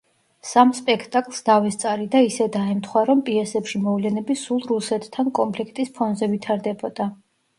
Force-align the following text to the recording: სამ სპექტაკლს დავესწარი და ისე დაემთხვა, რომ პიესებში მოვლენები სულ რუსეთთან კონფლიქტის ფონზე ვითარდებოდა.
სამ 0.51 0.69
სპექტაკლს 0.77 1.41
დავესწარი 1.49 2.07
და 2.15 2.21
ისე 2.29 2.47
დაემთხვა, 2.55 3.03
რომ 3.09 3.21
პიესებში 3.27 3.83
მოვლენები 3.83 4.39
სულ 4.45 4.65
რუსეთთან 4.73 5.29
კონფლიქტის 5.41 5.93
ფონზე 5.99 6.31
ვითარდებოდა. 6.35 7.11